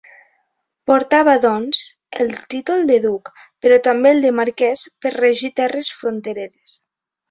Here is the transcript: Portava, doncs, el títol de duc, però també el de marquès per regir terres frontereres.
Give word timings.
Portava, 0.91 1.35
doncs, 1.43 1.83
el 2.25 2.33
títol 2.55 2.89
de 2.93 2.99
duc, 3.05 3.33
però 3.67 3.81
també 3.91 4.17
el 4.17 4.27
de 4.27 4.35
marquès 4.41 4.89
per 5.07 5.17
regir 5.23 5.57
terres 5.65 5.97
frontereres. 6.03 6.81